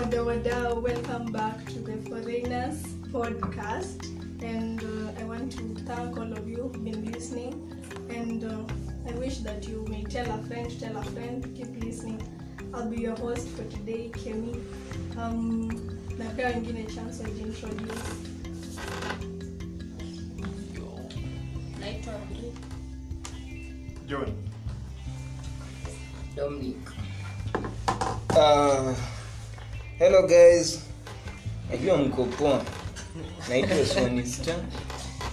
[0.00, 2.80] Wada Wada, welcome back to the Foreigners
[3.12, 4.06] podcast.
[4.42, 7.76] And uh, I want to thank all of you who've been listening.
[8.08, 8.64] And uh,
[9.06, 12.18] I wish that you may tell a friend, tell a friend, keep listening.
[12.72, 14.54] I'll be your host for today, Kemi.
[15.18, 15.68] Um,
[16.16, 18.30] napea wengine chance wajiintroduce.
[21.80, 22.52] naitwa Bri
[24.06, 24.32] John.
[30.20, 30.80] Hello guys,
[31.70, 32.64] najua mko poa.
[33.48, 34.54] Naitwa Swanista,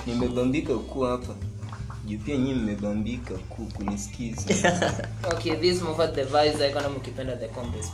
[0.05, 1.35] nimebambika ukuu hapa
[2.05, 4.43] juu pia nyii mmebambika kuu kunisikiza.
[5.33, 7.91] Okay, this movie the vibes mkipenda the compass.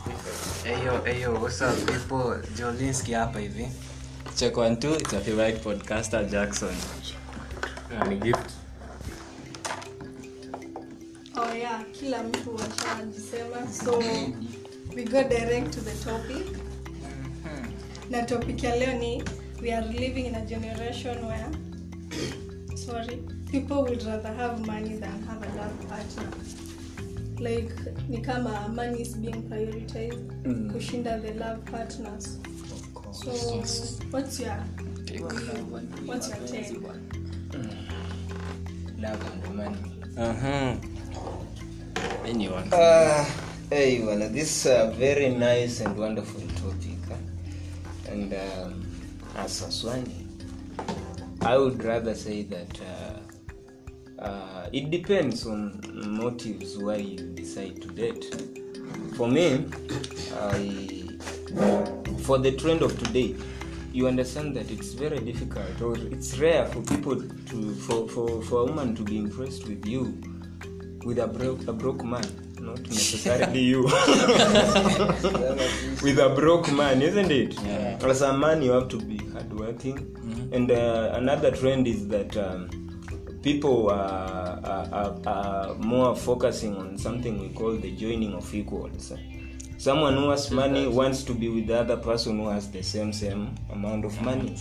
[0.64, 2.48] Eyo, eyo, what's up people?
[2.58, 3.68] Jolinski hapa hivi.
[4.36, 6.74] check one two it's your favorite podcaster jackson
[8.08, 8.50] Ni gift.
[11.36, 13.72] Oh yeah, kila mtu washajisema.
[13.84, 13.98] So
[14.96, 16.63] we go direct to the topic.
[18.10, 19.22] Na topic ya leo ni
[19.62, 21.50] we are living in a generation where
[22.76, 23.18] sorry,
[23.50, 26.30] people would rather have money than have a love partner.
[27.40, 27.72] Like
[28.08, 30.20] ni kama money is being prioritized
[30.72, 32.38] kushinda the love partners.
[33.12, 33.30] So
[34.10, 34.58] what's your
[36.06, 36.72] what's your take?
[38.98, 39.78] Love and money.
[40.16, 40.76] uh-huh.
[42.24, 43.24] anyone Uh,
[43.70, 46.73] hey, well, this is a very nice and wonderful topic.
[48.24, 48.70] And uh,
[49.36, 50.24] as a Swani,
[51.42, 57.88] I would rather say that uh, uh, it depends on motives why you decide to
[57.88, 58.24] date.
[59.14, 59.66] For me,
[60.40, 61.18] I,
[62.22, 63.36] for the trend of today,
[63.92, 68.60] you understand that it's very difficult or it's rare for people to for, for, for
[68.62, 70.18] a woman to be impressed with you
[71.04, 73.82] with a broke a broke man not necessarily you.
[76.02, 77.54] With a broke man isn't it?
[77.62, 77.98] Yeah.
[78.02, 79.98] as a man you have to be hardworking.
[80.52, 82.68] And uh, another trend is that um,
[83.42, 89.12] people are, are, are, more focusing on something we call the joining of equals.
[89.76, 93.12] Someone who has money wants to be with the other person who has the same
[93.12, 94.56] same amount of money.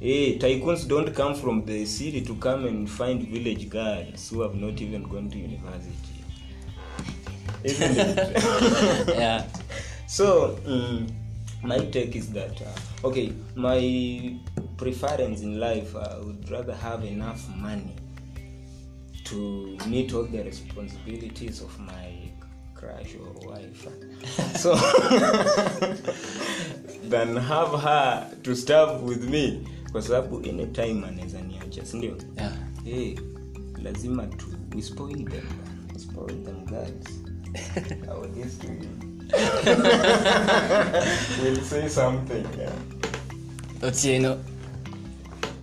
[0.00, 4.54] Hey, tycoons don't come from the city to come and find village girls who have
[4.54, 6.11] not even gone to university.
[7.64, 9.08] Isn't it?
[9.18, 9.44] yeah
[10.12, 11.10] so, mm,
[11.62, 14.36] my take is that, uh, okay, my
[14.76, 17.96] preference in life, I would rather have enough money
[19.24, 22.12] to meet all the responsibilities of my
[22.74, 23.88] crush or wife.
[24.58, 24.74] so,
[27.08, 32.52] than have her to starve with me kwa sababu any time anaweza niacha sindio yeah
[32.84, 33.14] hey,
[33.82, 35.44] lazima tu we spoil them
[35.94, 36.66] we spoil them
[37.52, 38.88] girls Our to you.
[41.42, 42.72] we'll say something yeah.
[43.82, 44.36] otieno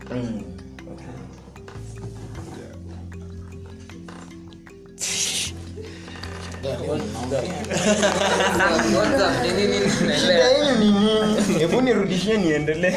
[0.10, 0.44] mm.
[0.92, 1.14] okay.
[10.20, 12.96] Shida yenu ni nini hebu nirudishie niendelee.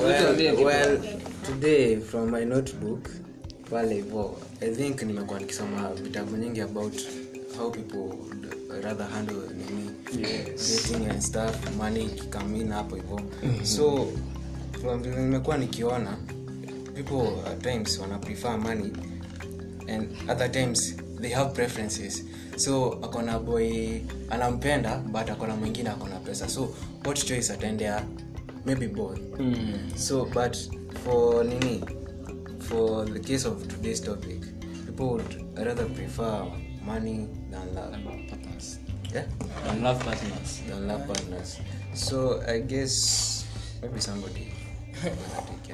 [0.00, 0.98] Well, well,
[1.46, 3.08] today from my notebook
[3.70, 6.94] pale hivo i think nimekuwa nikisoma vitabu nyingi about
[7.58, 8.16] how people
[8.82, 13.20] rather handle nini dating and stuff money ikikamina hapo hivo
[13.62, 14.06] so
[14.80, 16.16] from vile nimekuwa nikiona
[16.94, 18.92] people at times wana prefer money
[19.88, 22.24] and other times they have preferences.
[22.56, 24.00] So akona boy
[24.30, 26.48] anampenda but akona mwingine akona pesa.
[26.48, 26.74] So
[27.04, 28.04] what choice ataendea?
[28.66, 29.18] Maybe both
[29.96, 30.56] so but
[30.98, 31.82] for nini?
[32.60, 34.40] For the case of today's topic
[34.86, 36.44] people would rather prefer
[36.84, 37.92] money than love.
[38.28, 38.78] Partners.
[39.12, 39.24] Yeah?
[39.66, 40.62] than love partners.
[40.68, 41.60] Than love partners.
[41.94, 43.44] So i guess
[43.82, 44.52] maybe somebody.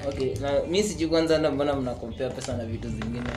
[0.06, 3.31] Okay, na mi sijui kwanza hata mbona mnakompea pesa na vitu zingine.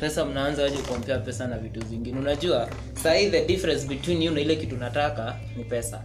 [0.00, 2.18] Pesa mnaanza aje kuompea pesa na vitu zingine?
[2.20, 2.68] Unajua
[3.02, 6.02] sahii the difference between you na ile kitu nataka ni pesa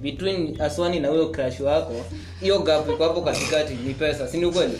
[0.00, 1.92] between aswani na huyo crash wako
[2.40, 4.78] hiyo gap iko hapo katikati ni pesa si ni ukweli?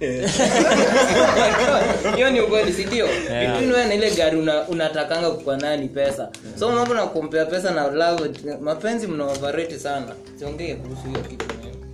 [2.16, 3.06] Hiyo ni ukweli si ndio?
[3.06, 6.28] Between wewe na ile gari una, unatakanga kukua nayo ni pesa.
[6.58, 8.30] So mambo na kuompea pesa na love
[8.60, 10.06] mapenzi mna overrate sana.
[10.38, 11.44] Siongee kuhusu hiyo kitu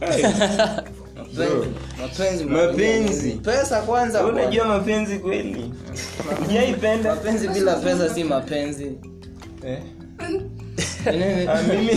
[0.01, 0.29] mapenzi.
[2.01, 3.31] Mapenzi Mapenzi.
[3.31, 5.73] pesa kwanza unajua mapenzi kweli?
[6.49, 8.93] Ujaipenda mapenzi bila pesa si mapenzi.
[9.67, 9.79] Eh?
[11.07, 11.47] Nini?
[11.49, 11.95] Ah, mimi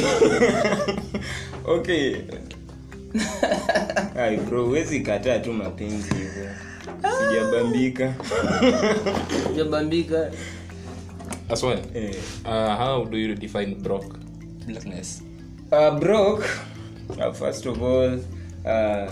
[1.75, 2.15] okay
[4.18, 6.50] Ai bro huwezi kataa tu mapenzi hivyo.
[7.30, 8.13] Sijabambika.
[9.57, 10.31] Jabambika
[11.50, 12.15] Aswani, eh.
[12.45, 14.15] uh, how do you define brok
[14.68, 15.21] Blackness.
[15.71, 16.45] uh, brok
[17.09, 18.19] uh, first of all
[18.65, 19.12] uh,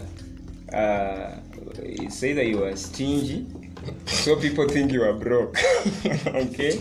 [0.73, 1.33] uh,
[1.83, 3.45] it's either you are stingy.
[4.05, 5.57] So people think you are broke.
[6.35, 6.79] Okay?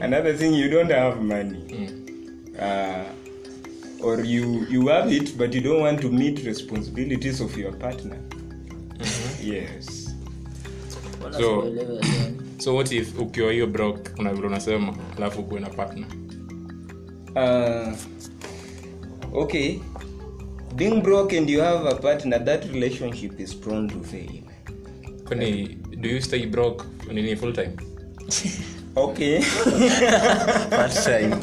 [0.00, 1.90] Another thing you don't have money
[2.58, 7.72] uh, or you you have it but you don't want to meet responsibilities of your
[7.78, 8.16] partner.
[8.98, 9.52] Mm-hmm.
[9.52, 10.14] yes.
[11.32, 11.72] So-
[12.58, 16.06] so what if ukiwa hiyo brok kuna vile unasema alafu ukuwe na partner?
[17.34, 17.94] Uh,
[19.42, 19.78] okay.
[20.74, 24.42] Being broke and you have a partner that relationship is prone to fail
[25.24, 26.84] kwani do you stay broke?
[27.12, 27.72] Nini full time
[28.96, 29.40] okay.
[30.70, 31.40] Part time.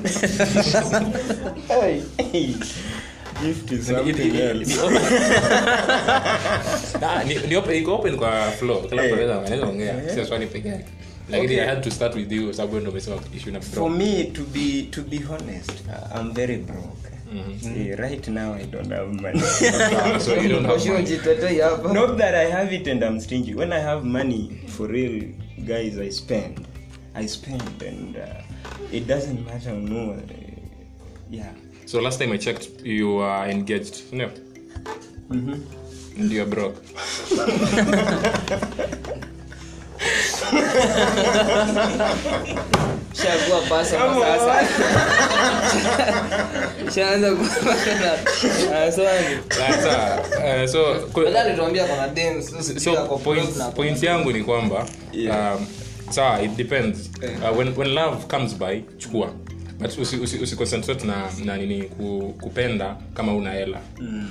[2.18, 2.56] Hey,
[3.42, 4.78] gift is something else
[7.02, 10.10] Ah, ni- ni open- iko open kwa flow kila mtu anaweza- anaweza ongea.
[10.14, 10.86] Sio swali peke yake.
[11.30, 14.42] Lakini i had to start with you sababu ndo umesema issue na for me to
[14.54, 16.88] be to be honest uh, i'm very broke.
[17.66, 19.42] Eh, right now i don't have money.
[20.20, 21.18] So you don't have money.
[21.94, 23.54] not that i have it and i'm stingy.
[23.56, 25.24] When i have money for real
[25.66, 26.68] guys i spend
[27.16, 28.22] i spend and uh,
[28.92, 30.22] it doesn't matter no uh,
[31.30, 31.52] yeah.
[31.86, 34.30] So last time i checked you are engaged no?
[36.16, 36.76] And you're broke.
[43.14, 43.62] Shakuwa
[52.78, 53.08] so
[53.76, 55.68] point, yangu ni kwamba um,
[56.10, 57.10] sawa it depends.
[57.24, 59.34] Uh, when, when love comes by chukua.
[59.80, 63.82] But usi, usi, usi na, na nini ku, kupenda kama una hela.
[64.00, 64.30] Mm.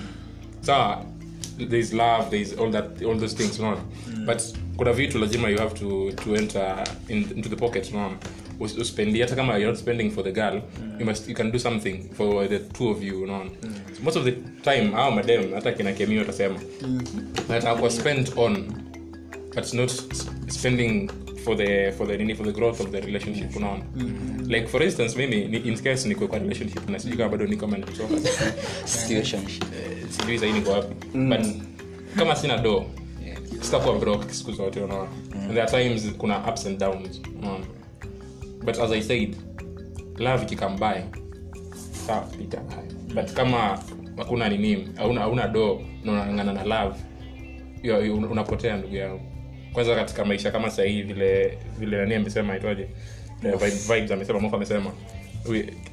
[0.62, 1.04] sawa
[1.58, 3.80] thereis love thereis all that all those things unaona?
[4.26, 4.42] But
[4.76, 8.16] kuna vitu lazima you have to, to enter in, into the pocket unaona?
[8.60, 11.00] Uspendi hata kama you're not spending for the girl mm.
[11.00, 13.50] you must you can do something for the two of you unaona?
[13.96, 14.32] So most of the
[14.62, 16.60] time au madem hata kina kemio watasema.
[17.48, 18.82] That I spent on
[19.54, 19.90] but not
[20.48, 21.10] spending
[21.44, 23.84] for the for the nini for the growth of the relationship unaona?
[24.48, 27.60] Like for instance mimi ni, in case niko kwa relationship na sijui kama bado niko
[27.60, 28.14] kama nilitoka
[28.84, 29.64] Situationship.
[30.10, 30.94] sijui sahii niko wapi.
[31.18, 31.46] But
[32.16, 32.84] kama sina do
[33.60, 35.08] sitakuwa broke siku zote unaona?
[35.34, 37.64] And there are times kuna ups and downs unaona?
[38.64, 39.36] But as i said
[40.18, 41.04] love ikikambae
[42.06, 42.62] sawa pita
[43.14, 43.78] but kama
[44.16, 46.96] hakuna nini hauna do na unang'ang'ana na love
[48.30, 49.31] unapotea ndugu yangu
[49.72, 52.88] kwanza katika maisha kama sahii vile vile nani amesema itwaje
[53.44, 54.92] Eh, vibes amesema mofa amesema.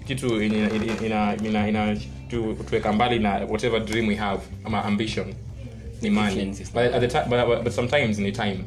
[0.07, 0.57] Kitu ina,
[1.05, 1.97] ina, ina, ina,
[2.29, 5.25] tu, tuweka mbali na whatever dream we have ama ambition
[6.01, 6.35] ni money.
[6.73, 8.59] but, at the ti- but, but, but sometimes ni time.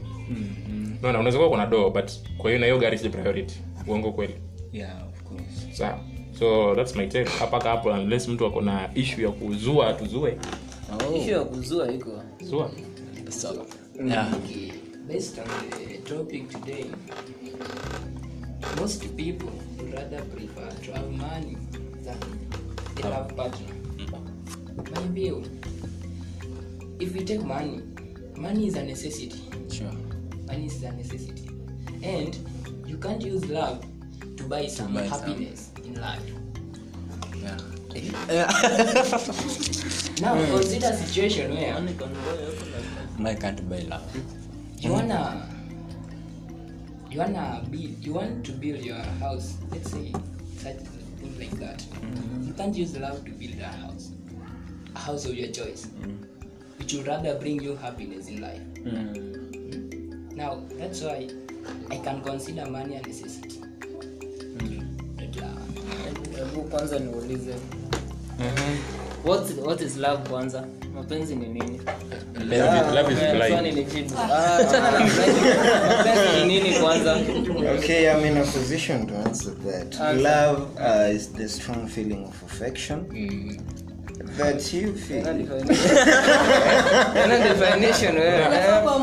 [1.03, 3.55] Naona unaweza kuwa kuna do but kwa hiyo na hiyo gari si priority.
[3.89, 4.35] Uongo kweli?
[4.73, 5.43] Yeah of course.
[5.79, 5.99] Sawa.
[6.39, 7.31] So thats my take.
[7.39, 10.39] Hapaka hapo unless mtu ako na issue ya kuzua tuzue
[11.19, 12.23] ishu ya kuzua iko.
[12.43, 12.71] Zua.
[14.07, 14.29] Yeah.
[15.07, 16.91] Based on the topic today,
[18.77, 21.57] most people would rather prefer to have money
[22.03, 22.19] than
[23.03, 23.67] a love partner.
[24.95, 25.45] My view,
[27.01, 27.83] if we take money,
[28.37, 29.43] money is a necessity.
[29.71, 29.91] Sure.
[30.47, 31.51] Money is a necessity.
[32.03, 32.37] And
[32.87, 33.85] you can't use love
[34.37, 35.85] to buy some to buy happiness some.
[35.85, 36.23] in life.
[37.43, 37.59] Yeah.
[40.23, 41.75] Now consider a situation where
[43.27, 44.42] I can't buy love.
[44.83, 45.49] You wanna
[47.09, 49.57] you wanna be you want to build your house?
[49.71, 50.13] Let's say
[50.57, 50.77] such
[51.21, 51.79] things like that.
[51.79, 52.43] Mm-hmm.
[52.49, 54.11] you can't use love to build a house
[54.97, 55.87] a house of your choice.
[55.87, 56.25] Mm-hmm.
[56.79, 58.61] which would rather bring you happiness in life.
[58.75, 60.35] Mm-hmm.
[60.37, 61.29] now that's why
[61.91, 63.61] i can consider money a necessity.
[66.37, 67.55] Hebu kwanza niulize
[69.25, 70.67] what, what is love kwanza?
[70.95, 71.81] Mapenzi ni nini?
[76.81, 77.17] Kwanza?
[77.79, 79.95] Okay, I'm in a position to answer that.
[80.21, 83.07] Love uh, is the strong feeling of affection
[84.39, 85.27] that you feel.
[87.25, 88.57] Ena definition wewe.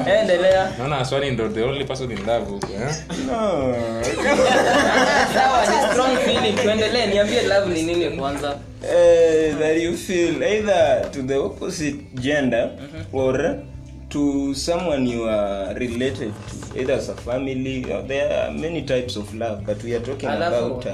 [0.07, 2.95] Eh, endelea naona aswani ndo the only person in love huko eh?
[3.27, 3.75] No.
[5.33, 11.11] sawa ni strong feeling tuendelee niambie love ni nini kwanza Uh, that you feel either
[11.11, 12.69] to the opposite gender
[13.13, 13.55] or
[14.09, 16.31] to someone you are related
[16.73, 17.83] to, either as a family.
[17.91, 20.85] Or there are many types of love, but we are talking Alafu- about.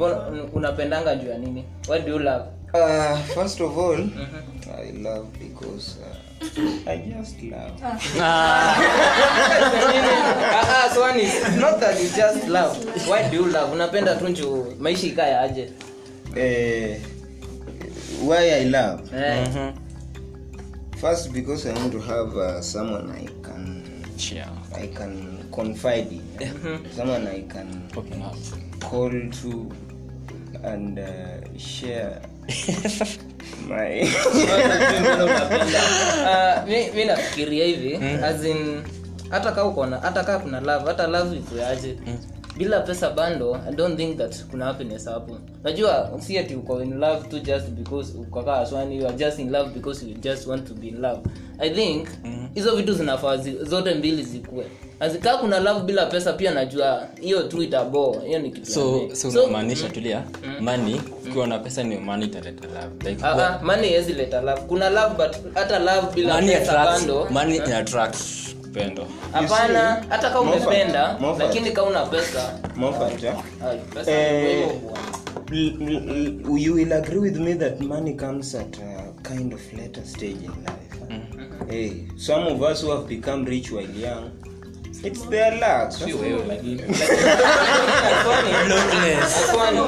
[0.00, 2.44] Uh, unapendanga juu ya nini what do you love
[2.74, 4.72] Uh, first of all, uh-huh.
[4.82, 7.78] I love because uh, I just love.
[8.18, 8.74] Ah,
[10.58, 12.74] ah, Swani, is not that you just love.
[13.06, 13.70] Why do you love?
[13.72, 15.70] Unapenda tu nju maisha ikaya aje.
[16.36, 16.98] Eh,
[18.24, 19.14] why I love?
[19.14, 19.72] Eh.
[20.96, 23.84] First, because I want to have uh, someone I can
[24.18, 24.46] Sure.
[24.74, 26.50] I can confide in, eh?
[26.90, 28.34] someone I can Open up.
[28.80, 29.70] call to
[30.64, 32.20] and uh, share
[36.68, 38.82] mi mi nafikiria hivi as in
[39.30, 41.96] hata kaa ukona hata kaa kuna love hata love ikuaje
[42.56, 45.36] bila pesa bando i don't think that kuna happiness hapo.
[45.64, 49.50] Najua si ati uko in love tu just because ukakaa swani you are just in
[49.50, 51.20] love because you just want to be in love.
[51.58, 52.08] I think
[52.54, 54.64] hizo vitu zinafaa zote mbili zikue
[55.00, 59.30] azikaa kuna love bila pesa pia najua hiyo tu itabo hiyo ni kitu so so
[59.30, 60.22] So, unamaanisha tulia
[60.60, 63.10] mani ukiwa na pesa ni mani italeta love.
[63.10, 64.60] Like ah, ah, money haiwezi leta love.
[64.62, 69.06] Kuna love but hata love bila money pesa attracts bando money attracts upendo.
[69.32, 72.58] Hapana hata kama umependa lakini kama una pesa.
[72.76, 73.34] Mofat eh?
[73.68, 74.68] ai, pesa Eh,
[75.52, 80.50] you will agree with me that money comes at a kind of later stage in
[80.64, 80.98] life.
[81.10, 81.70] mm.
[81.70, 84.30] Hey, some of us who have become rich while young,
[85.04, 85.90] it's their luck.
[89.22, 89.80] Aswani,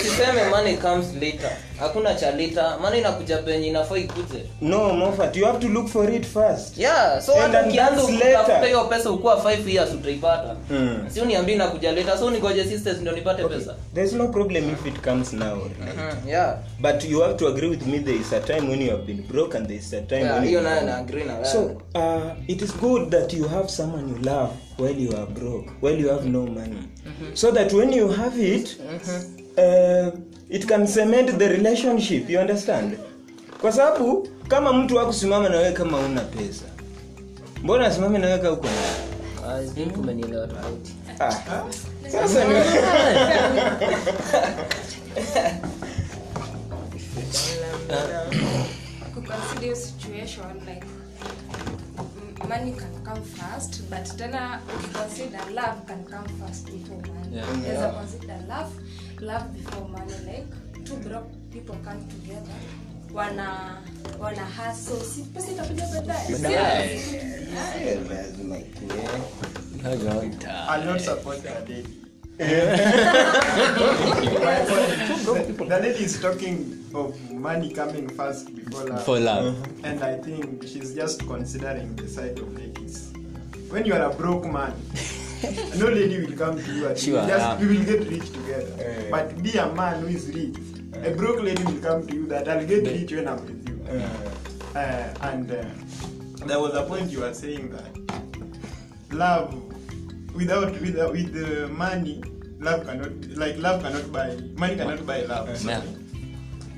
[0.00, 5.44] usiseme money comes later hakuna cha later money inakuja penye inafaa ikuje No, Moffat, you
[5.46, 6.78] have to look for it first.
[6.78, 10.54] yeah so hata ukianza kutafuta hiyo pesa ukuwa 5 years utaipata.
[10.70, 11.04] Mm.
[11.08, 13.74] si uniambie inakuja later so nigoje sisters ndio nipate pesa.
[13.94, 15.52] There's no problem if it comes now.
[15.52, 16.28] or Mm-hmm.
[16.28, 16.56] yeah.
[16.80, 19.22] But you have to agree with me there is a time when you have been
[19.22, 21.44] broke and there is a time Yeah, when hiyo you nayo na agree na wewe.
[21.46, 25.70] So uh, it is good that you have someone you love while you are broke,
[25.80, 26.88] while you have no money,
[27.34, 28.76] so that when you have it,
[29.58, 30.10] uh,
[30.48, 32.28] it can cement the relationship.
[32.30, 32.98] You understand?
[33.60, 36.64] Kwa sababu kama mtu akusimama na wewe kama una pesa,
[37.62, 41.32] mbona asimame na wewe kama uko na umenielewa tofauti ah,
[42.08, 42.54] sasa ni
[49.14, 50.86] kuconsider situation like
[52.54, 57.36] money can come first but tena ukiconsider love can come first before money.
[57.36, 57.52] Yeah.
[57.54, 58.72] Unaweza consider love
[59.20, 60.46] love before money like
[60.84, 62.54] two broke people come together
[63.14, 63.78] wana
[64.18, 66.30] wana haso si pesa itakuja baadaye.
[70.66, 71.82] Lazima support the lady.
[71.82, 72.03] the
[75.78, 79.04] lady is talking of money coming first before love.
[79.04, 79.84] For love.
[79.84, 83.12] And I think she's just considering the side of ladies.
[83.70, 84.74] When you are a broke man,
[85.76, 87.58] no lady will come to you and Sure, you just yeah.
[87.60, 88.74] we will get rich together.
[88.78, 89.10] Yeah.
[89.10, 90.56] But be a man who is rich.
[90.92, 91.10] Yeah.
[91.10, 93.80] A broke lady will come to you that I'll get rich when I'm with you.
[94.74, 95.64] Uh, and uh,
[96.46, 97.96] there was a point you were saying that
[99.12, 99.73] love
[100.34, 102.22] without without with the money
[102.60, 105.82] love cannot like love cannot buy money cannot buy love Yeah.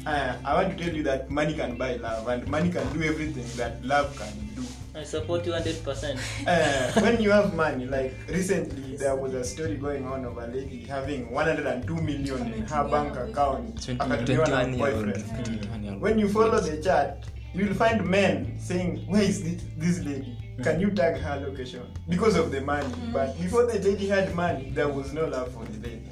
[0.06, 3.02] uh, i want to tell you that money can buy love and money can do
[3.02, 4.62] everything that love can do
[4.96, 6.16] I support you 100%.
[6.46, 10.46] uh, when you have money like recently there was a story going on of a
[10.46, 15.04] lady having 102 million in her bank account akatumiwa na 21 year old.
[15.04, 16.02] boyfriend 21 year old.
[16.02, 20.80] when you follow the chat you'll find men saying where is this, this lady can
[20.80, 21.82] you tag her location?
[22.08, 25.64] Because of the money but before the lady had money there was no love for
[25.64, 26.10] the lady.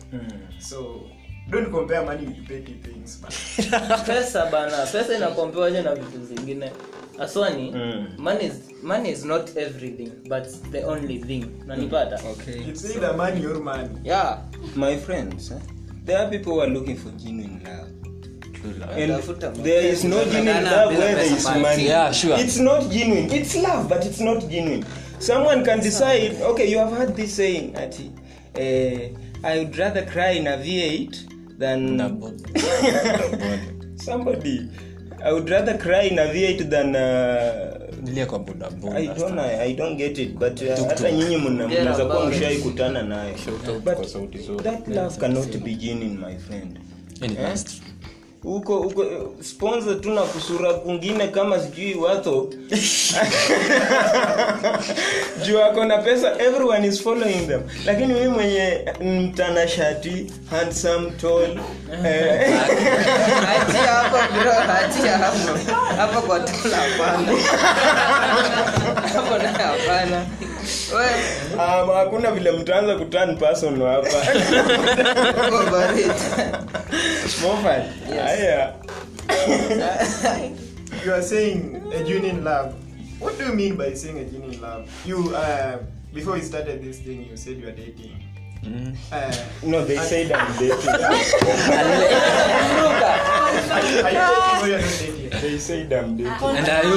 [0.58, 1.06] So
[1.50, 3.20] don't compare money with petty things
[4.06, 6.70] pesa bana pesa inakompewaje na vitu zingine.
[7.18, 8.06] Aswani Mm.
[8.18, 11.44] money, is, money is not everything but the only thing.
[11.66, 12.18] Nanipata?
[12.68, 14.00] It's either money or money.
[14.04, 14.38] Yeah
[14.76, 15.58] My friends, eh,
[16.04, 17.88] there are people who are looking for genuine love.
[18.64, 21.86] And there is no genuine love where there is money.
[21.86, 22.38] Yeah, sure.
[22.38, 23.30] It's not genuine.
[23.30, 24.84] It's love, but it's not genuine.
[25.18, 28.12] Someone can decide, okay, you have heard this saying, Ati,
[28.56, 31.98] uh, I would rather cry in a V8 than.
[33.98, 34.70] Somebody.
[35.22, 36.96] I would rather cry in a V8 than.
[36.96, 38.96] Uh, Nilia kwa bodaboda.
[38.96, 43.02] I don't, I, I don't get it but uh, hata nyinyi mnaweza kuwa mshai kutana
[43.02, 43.34] nayo
[48.44, 49.04] huko huko
[49.40, 52.48] sponsor tu na kusura kungine kama sijui watho
[55.46, 57.62] juu ako na pesa everyone is following them.
[57.86, 61.50] Lakini mimi mwenye mtanashati handsome tall
[62.06, 62.60] eh,
[63.86, 65.58] hapo bro hapo
[65.96, 67.32] hapo kwa tula hapana.
[69.14, 70.26] Hapo hapana.
[71.54, 74.08] Um, hakuna vile mtaanza kutan person hapa
[78.34, 78.74] haya
[81.04, 82.74] you are saying a genuine love.
[83.22, 84.88] What do you mean by saying a genuine love?
[85.06, 85.78] You uh,
[86.12, 88.20] before we started this thing, you said you are dating.
[88.64, 88.96] Mm.
[89.12, 89.30] Uh,
[89.68, 91.12] no they said I'm dating are
[94.66, 96.96] you dating they said I'm dating And are you?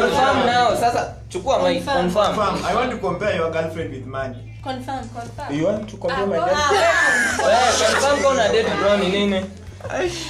[0.00, 2.08] confirm now sasa chukua my Confirm.
[2.08, 2.64] confirm.
[2.64, 4.56] I want to compare your girlfriend with money.
[4.64, 5.52] Confirm, confirm.
[5.52, 7.36] you want to compare Ah, my girlfriend?
[7.36, 7.52] girl?
[7.52, 9.40] Eh, confirm kwa una date bro ni nini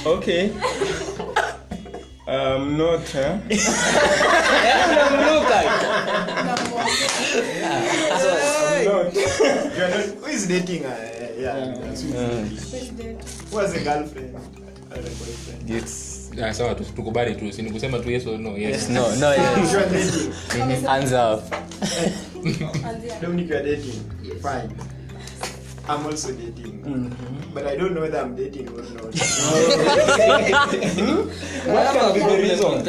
[0.05, 0.51] okay
[2.27, 3.37] um not huh?
[4.65, 5.45] yaani I'm not
[8.75, 9.13] You not.
[9.13, 10.85] Who is dating?
[10.85, 10.89] Uh,
[11.37, 11.75] yeah.
[11.79, 14.35] that's who has a girlfriend?
[14.35, 15.69] Or a boyfriend?
[15.69, 19.31] It's Ah, sawa tukubali tu sini kusema tu yes or no yes, yes, no, no,
[19.31, 20.83] yes.
[20.83, 21.43] Hands up.
[23.21, 24.03] Dominic, you are dating.
[24.43, 24.94] Fine.
[25.87, 27.15] I'm also dating.
[27.53, 29.05] But I don't know whether I'm dating or not.
[31.65, 32.83] what can be the reason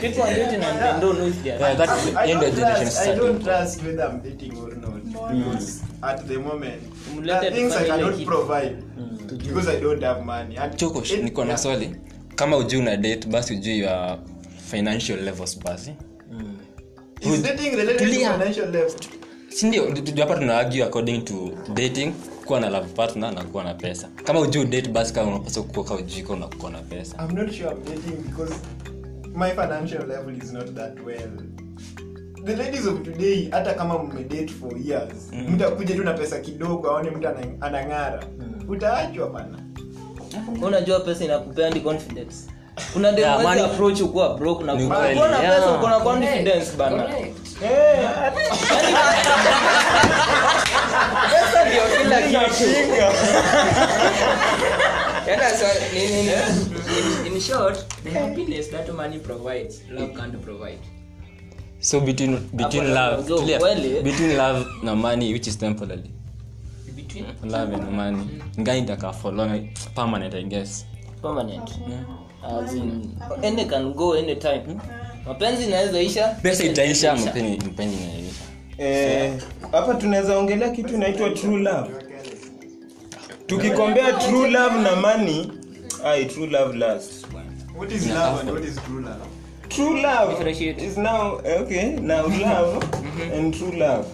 [0.00, 2.54] people are dating and they don't know if they are Yeah, that the end of
[2.54, 5.04] generation trust, I don't trust whether I'm dating or not.
[5.34, 6.82] Because at the moment,
[7.24, 8.82] there are things I cannot like provide.
[9.28, 10.56] Because I don't have money.
[10.56, 11.96] And Choko, it- niko na swali.
[12.36, 14.18] Kama ujui una date basi ujui your
[14.70, 15.94] financial levels basi.
[17.20, 18.94] Is dating related to financial level?
[19.54, 22.12] Sindio hapa tuna according to dating
[22.46, 25.96] kuwa na love partner na kuwa na pesa kama ujuu date basi kama unapaswa kuoka
[25.96, 28.54] ka na kuwa na pesa I'm not sure I'm dating because
[29.34, 31.30] my financial level is not that well.
[32.44, 35.54] The ladies of today, hata kama mmedate for years, mm.
[35.54, 37.28] mtakuja tu na pesa kidogo aone mtu
[37.60, 38.68] anang'ara mm.
[38.70, 39.58] utaachwa bana.
[40.62, 42.36] unajua pesa inakupea ndi confidence
[42.92, 47.02] kuna Yeah, approach ukuwa broke na Ni kuwa kweli, na pesa uko na confidence bana
[47.02, 47.41] Correct.
[51.30, 52.70] Pesa ndio kila kitu
[55.28, 56.32] Yana swali ni nini
[57.26, 60.78] In, in short, the happiness that money provides, love can't provide.
[61.80, 64.02] so between, between Hapo love so, tulia, kweli.
[64.02, 66.10] between love na money which is temporary.
[66.96, 67.26] Between?
[67.44, 68.26] Love and money.
[68.60, 70.84] Ngai ndaka for long permanent i guess.
[71.22, 71.70] Permanent.
[71.88, 72.04] Yeah.
[72.62, 74.80] as in any can go any time
[75.26, 76.28] mapenzi inaweza isha.
[76.42, 78.42] Pesa itaisha mpenzi mpenzi inaisha
[78.78, 79.32] Eh,
[79.72, 81.90] hapa tunaweza ongelea kitu inaitwa true love.
[83.46, 85.52] Tukikombea true love na money
[86.04, 87.26] ai true love last
[87.78, 89.20] What is love and what is true love?
[89.68, 90.50] true love
[90.86, 92.86] is now okay now love
[93.36, 94.06] and true love.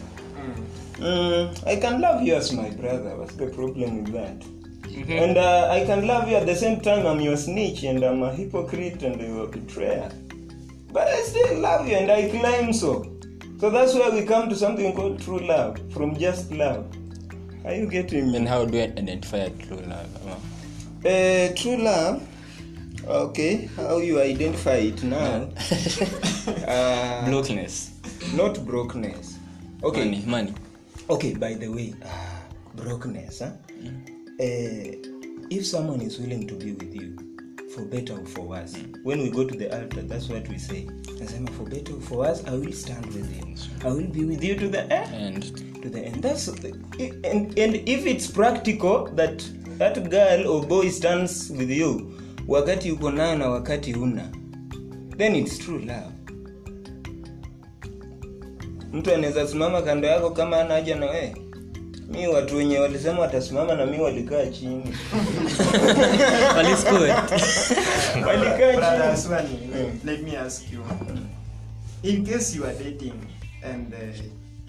[1.00, 4.44] Mm, i can love you as my brother what's the problem with that?
[5.22, 8.22] And uh, i can love you at the same time i'm your snitch and i'm
[8.22, 10.10] a hypocrite and you're a betrayer
[10.92, 13.14] but i still love you and i claim so.
[13.60, 16.86] So that's where we come to something called true love from just love.
[17.64, 20.08] Are you getting me and how do i identify true love?
[21.04, 22.22] Uh, true love
[23.06, 25.48] okay how you identify it now?
[26.66, 27.92] Uh, brokenness.
[28.34, 29.38] Not brokenness.
[29.82, 30.04] Okay.
[30.04, 30.54] Money money.
[31.10, 32.38] Okay by the way uh,
[32.76, 33.46] brokenness huh?
[33.46, 34.92] uh,
[35.50, 37.27] if someone is willing to be with you
[37.74, 38.76] for better or for worse.
[39.02, 40.86] When we go to the altar that's what we say.
[41.20, 43.54] Nasema for better or for worse i will stand with him.
[43.84, 45.42] I will be with you to the end.
[45.82, 46.22] To the end.
[46.22, 49.38] That's and, and if it's practical that
[49.78, 52.12] that girl or boy stands with you
[52.48, 54.32] wakati uko nayo na wakati una
[55.16, 56.12] then it's true love.
[58.92, 61.34] Mtu anaweza simama kando yako kama ana haja na wee
[62.08, 64.84] mi watu wenye walisema watasimama na mi walikaa chini
[68.26, 69.58] walikaa chini Aswani,
[70.04, 70.80] let me ask you.
[72.02, 73.14] In case you are dating
[73.62, 73.98] and uh,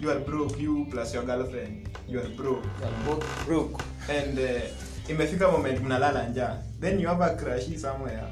[0.00, 2.66] you are broke, you plus your girlfriend, you are broke,
[3.46, 3.82] Broke.
[4.08, 8.22] and uh, imefika moment mnalala njaa, then you have a crush somewhere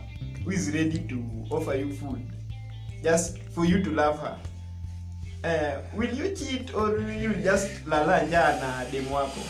[0.44, 1.16] who is ready to
[1.50, 2.20] offer you food
[3.02, 4.36] just for you to love her.
[5.44, 9.40] Uh, will you cheat or will you just lala njaa na demu wako?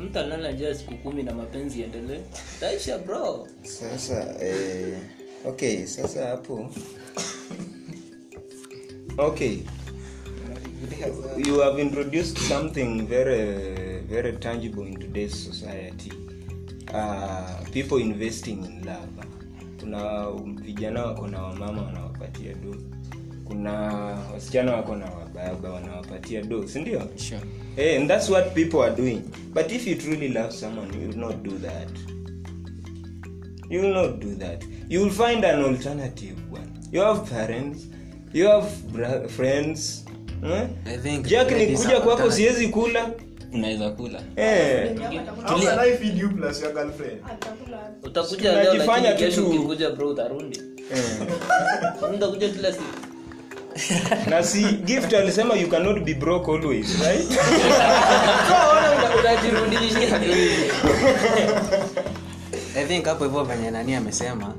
[0.00, 2.20] mtu analala njaa siku kumi na mapenzi yaendelee.
[2.60, 3.48] Taisha bro.
[3.62, 4.98] Sasa eh,
[5.46, 6.70] okay sasa hapo.
[9.18, 9.58] Okay.
[11.46, 16.12] You have introduced something very very tangible in today's society.
[16.94, 19.08] Uh, people investing in love
[19.80, 20.26] tuna
[20.64, 22.74] vijana wako na wamama wanawapatia do
[23.52, 23.72] kuna
[24.34, 27.40] wasichana wako na wababa wanawapatia do sindio sure.
[27.76, 29.20] Hey, and that's what people are doing.
[29.54, 31.88] But if you truly love someone you will not do that.
[33.70, 34.64] You will not do that.
[34.88, 36.68] You will find an alternative one.
[36.92, 37.86] You have parents
[38.32, 40.04] you have bra- friends
[40.44, 40.66] eh?
[40.86, 43.10] I jack that ni is kuja a kwako siwezi kula.
[43.52, 44.20] Unaweza kula.
[44.36, 44.96] Eh.
[45.44, 47.20] How can I feed you plus your girlfriend?
[48.02, 50.60] utakuja leo lakini tu kesho ukikuja bro utarudi
[52.14, 52.84] utakuja kila siku
[54.30, 57.24] na si gift alisema you cannot be broke always right?
[62.76, 64.54] I think hapo hivyo venye nani amesema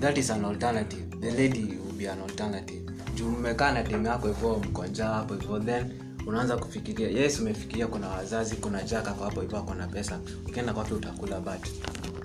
[0.00, 1.04] that is an alternative.
[1.20, 2.82] The lady will be an alternative.
[3.14, 3.30] Juu
[3.72, 5.92] na demu yako hivyo mkonja hapo hivyo then
[6.26, 10.18] unaanza kufikiria yes umefikiria kuna wazazi kuna jaka kwa hapo hivyo akona pesa.
[10.48, 11.66] Ukienda kwake utakula but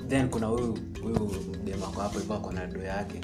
[0.10, 1.32] then kuna huyu huyu
[1.64, 3.22] demu ako hapo hivyo akona do yake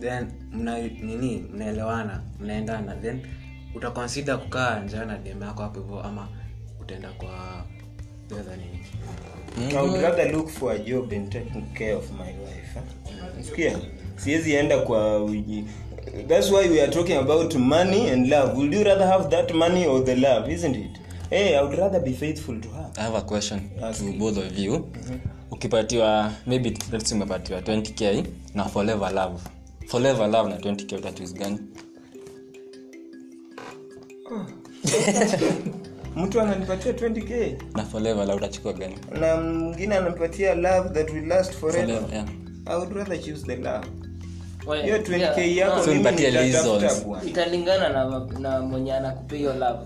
[0.00, 3.20] then mna nini mnaelewana mnaendana then
[3.74, 6.28] utakonsida kukaa njaa na dem yako hapo hivyo ama
[6.80, 7.64] utaenda kwa
[8.40, 8.78] other nini
[9.70, 12.78] I would rather look for a job and taking care of my wife.
[12.78, 13.44] eh?
[13.44, 13.78] Sikia,
[14.16, 15.64] siwezi enda kwa wiji.
[16.28, 18.52] That's why we are talking about money and love.
[18.56, 21.00] Would you rather have that money or the love, isn't it?
[21.30, 22.90] Hey, I would rather be faithful to her.
[22.96, 24.18] i have a question Ask to it.
[24.18, 24.88] both of you
[25.50, 29.42] ukipatiwa maybe let's say umepatiwa 20k na forever love
[29.88, 31.58] forever love na 20k utachoose gani?
[36.16, 38.98] Mtu ananipatia 20k na forever love utachukua gani?
[39.20, 41.86] Na mwingine ananipatia love that will last forever.
[41.86, 42.28] Forever, yeah.
[42.66, 43.86] I would rather choose the love.
[44.82, 47.26] Hiyo 20k yeah, yako So mimi nipatie nitatafuta reasons.
[47.26, 49.78] italingana na, na mwenye anakupea hiyo love.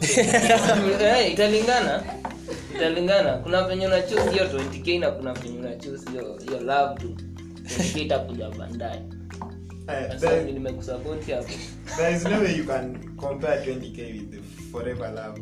[1.00, 2.02] Eh, italingana.
[2.76, 3.32] Italingana.
[3.38, 5.58] Kuna venye unachuse hiyo 20k na kuna venye
[6.12, 7.16] hiyo hiyo love tu
[7.78, 9.00] 20k bandari baadaye
[9.88, 11.48] Eh, nimekusapoti hapo.
[11.96, 14.38] There is no way you can compare 20k with the
[14.72, 15.40] forever love.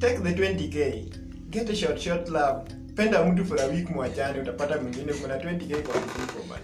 [0.00, 1.04] Take the 20k,
[1.50, 2.62] get a short short love.
[2.96, 6.62] Penda mtu for a week mwachane, utapata mwingine kuna 20k kwa mfuko bana.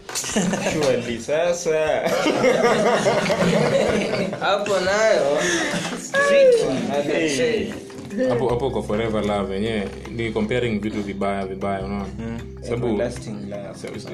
[0.73, 2.09] Surely, sasa.
[4.41, 5.39] hapo nayo.
[8.29, 12.07] Hapo hapo kwa forever love yenyewe ni comparing vitu vibaya vibaya unaona?
[12.63, 13.03] Sababu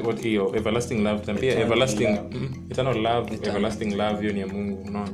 [0.05, 2.21] What hiyo everlasting love na pia everlasting love.
[2.33, 5.11] mm, eternal love everlasting love hiyo ni ya mungu unaona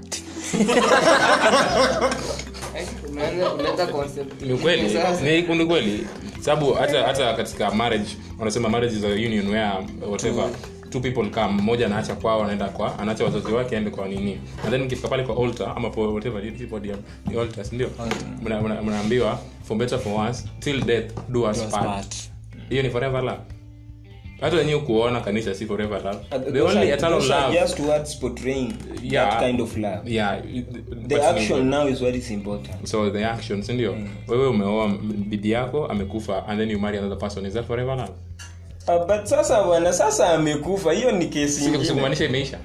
[5.22, 6.06] ni ni kweli
[6.40, 9.70] sababu hata hata katika marriage wanasema marriage is a union where
[10.10, 10.50] whatever
[10.90, 14.40] two people come mmoja anaacha kwao anaenda kwa anaacha wazazi wake aende kwa nini.
[14.64, 16.92] And then mkifika pale kwa altar ama for whatever is body
[17.30, 17.90] the altar ndio?
[18.42, 22.14] Mna- mnaambiwa for better for worse till death do us us part.
[22.68, 23.40] hiyo ni forever love
[24.40, 26.18] hata nyi kuona kanisa si forever love.
[26.32, 27.52] Uh, the only eternal love.
[27.60, 28.72] just towards portraying
[29.02, 29.30] Yeah.
[29.30, 30.08] that kind of love.
[30.08, 30.42] yeah.
[31.08, 32.86] The but- action now is what is important.
[32.88, 33.94] so the action sindio
[34.28, 37.46] wewe umeoa bibi yako amekufa and then you marry another person.
[37.46, 38.12] Is that forever love?
[38.88, 40.92] Uh, but sasa bwana sasa amekufa.
[40.92, 42.26] Hiyo ni kesi ingine.
[42.26, 42.58] imeisha.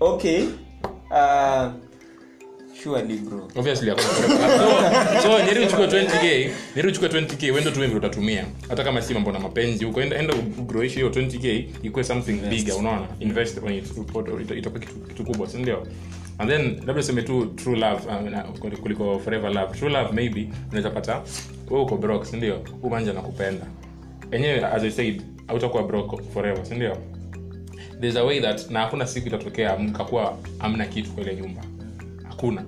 [0.00, 0.44] Okay.
[1.10, 1.66] Uh,
[2.82, 8.44] surely bro obviously so, so nyeri uchukue 20k nyeri uchukue 20k wendo tu utatumia.
[8.68, 9.84] Hata kama si mambo na mapenzi.
[9.84, 13.06] Huko enda, enda ugroishi hiyo 20k ikuwe something bigger unaona?
[13.20, 15.86] Invest kwenye it- itakuwa kitu, kitu kubwa si ndio?
[16.38, 19.78] And then labda seme tu true love uh, kuliko forever love.
[19.78, 21.22] True love maybe unaweza pata
[21.70, 22.64] wewe uko broke si ndio?
[22.82, 23.22] Umanja na
[24.30, 26.96] enyewe as i said hautakuwa broke forever si ndio?
[28.00, 31.62] There's a way that na hakuna siku itatokea mkakuwa amna kitu kwa ile nyumba
[32.40, 32.64] hakuna.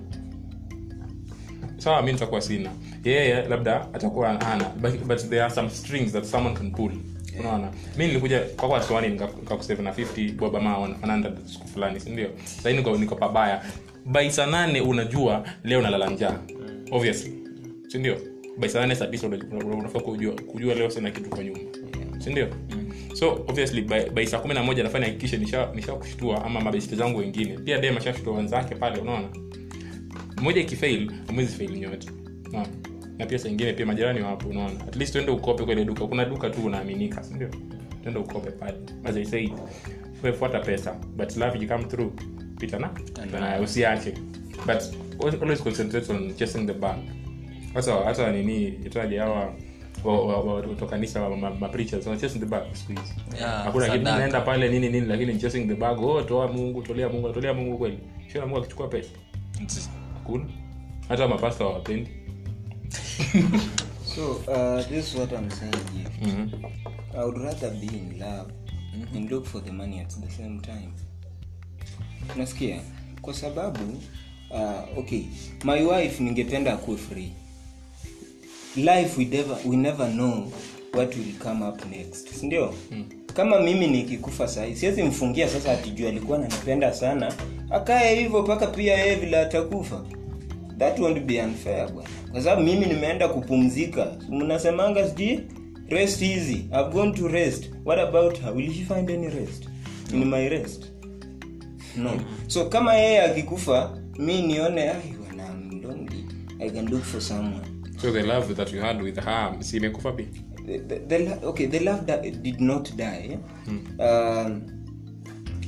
[1.77, 2.69] Sawa mi nitakuwa sina.
[3.03, 6.91] Yeye labda atakuwa ana but, but there are some strings that someone can pull.
[7.39, 7.71] Unaona?
[7.97, 12.29] Mi nilikuja kwako aswani nikakusave na 50 bobama 100 siku fulani sindio
[12.63, 13.61] sahii niko, niko pabaya.
[14.05, 16.39] By saa nane unajua leo nalala njaa.
[16.91, 17.33] Obviously.
[17.87, 18.17] Sindio
[18.57, 18.95] by saa nane
[19.51, 21.59] una- unafaa kujua, kujua leo sina kitu kwa nyumba.
[22.19, 22.47] Sindio
[23.13, 25.93] so obviously by, by saa kumi na moja nafanya hakikishe nisha, nisha
[26.45, 27.57] ama mabeshte zangu wengine.
[27.57, 29.27] Pia dem ashashtua wenzake pale unaona
[30.43, 32.09] moja ikifail amwezi fail nyote.
[33.17, 34.79] Na pia saingine pia majirani wapo unaona.
[34.87, 36.07] At least tuende ukope kwenye duka.
[36.07, 37.49] Kuna duka tu unaaminika sindio
[38.03, 38.77] tuende ukope pale.
[39.03, 39.51] As i said
[40.33, 42.13] fuata pesa but love ikikam through
[42.59, 42.89] pita na
[43.39, 44.13] na usiache.
[44.65, 44.81] But
[45.41, 46.99] always concentrate on chasing the bank.
[47.73, 49.53] Hata hata nini itaje hawa
[50.03, 51.69] tokanisa wa- wa- watu wa kanisa wa- ma- ma-
[52.17, 53.13] chasing the bag siku hizi.
[53.39, 57.29] Yeah, kitu naenda pale nini nini lakini chasing the bag oh toa mungu tolea mungu
[57.33, 57.99] tolea mungu kweli.
[58.31, 59.09] Sio mungu akichukua pesa
[60.23, 60.45] hakuna.
[61.09, 62.09] Hata mapasta wawapendi
[64.15, 66.09] so uh, this is what i'm saying here.
[66.21, 66.49] -hmm.
[67.13, 68.51] i would rather be in love
[69.15, 70.89] and look for the money at the same time.
[72.35, 72.81] Unasikia?
[73.21, 73.83] Kwa sababu
[74.51, 75.23] uh, okay
[75.63, 77.31] my wife ningependa akuwe free.
[78.75, 80.51] Life we never, we never know
[80.93, 82.27] what will come up next.
[82.33, 82.73] Sindio
[83.33, 87.33] kama mimi nikikufa sahii siwezi mfungia sasa atijua alikuwa nanipenda sana
[87.69, 90.05] akae hivyo mpaka pia yeye vile atakufa.
[90.79, 92.09] That won't be unfair bwana.
[92.31, 94.07] Kwa sababu mimi nimeenda kupumzika.
[94.29, 95.39] Mnasemanga sijui
[95.89, 96.53] rest easy.
[96.71, 97.69] I've gone to rest.
[97.85, 98.53] What about her?
[98.53, 99.69] Will she find any rest?
[100.13, 100.91] In my rest?
[101.97, 102.11] No.
[102.47, 105.13] So kama yeye akikufa mi nione "Ai,
[106.59, 107.65] i can look for someone.
[108.01, 110.25] So the love that you had with her si imekufa pia
[110.65, 113.37] the, the, the, okay the love that did not die.
[113.99, 114.61] Um,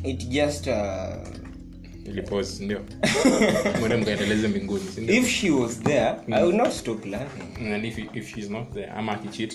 [0.04, 1.18] it just uh,
[2.60, 2.80] ndio.
[4.50, 8.72] Mbinguni if she was there i would not stop loving and if, if she's not
[8.74, 9.54] there ama akicheat?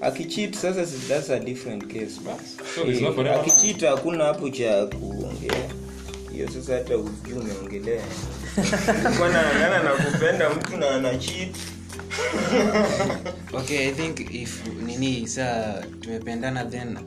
[0.00, 3.40] Akichit sasa that's a different case bas So it's not forever.
[3.40, 5.70] akichit hakuna hapo cha kuongea.
[6.32, 8.02] Hiyo sasa hata ujui umeongelea.
[9.16, 11.56] Kuwa naangana na kupenda mtu na anachit
[13.58, 16.98] okay i think if nini saa tumependana then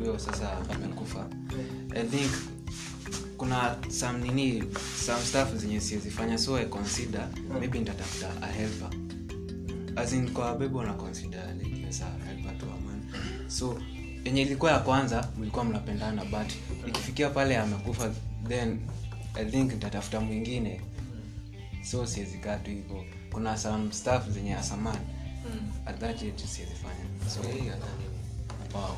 [0.00, 1.26] huyo sasa amekufa.
[1.96, 2.30] I think
[3.36, 4.64] kuna some nini
[5.06, 7.28] some stuff zenye siwezifanya so i consider
[7.60, 8.90] maybe nitatafuta a helper.
[9.96, 13.82] As kwa bebo na consider like as to a so
[14.24, 16.52] yenye ilikuwa ya kwanza mlikuwa mnapendana but
[16.88, 18.10] ikifikia pale amekufa
[18.48, 18.78] then
[19.34, 20.80] i think nitatafuta mwingine.
[21.82, 25.06] So siezikaa tu hivyo kuna some staff zenye asamani
[25.86, 26.74] at that age siwezi
[27.28, 27.76] so yeah,
[28.74, 28.96] wow.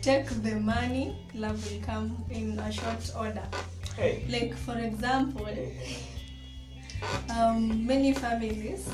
[0.00, 3.48] take the money love will come in a short order.
[3.96, 4.24] Hey.
[4.28, 5.48] like for example
[7.30, 8.88] um, many families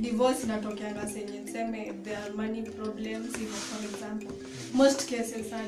[0.00, 4.32] divorce inatokeanga senye tuseme there are money problems for example.
[4.74, 5.66] Most cases are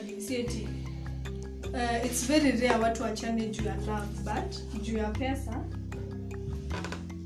[1.74, 5.64] uh, it's very rare watu wachane juu ya love but juu ya pesa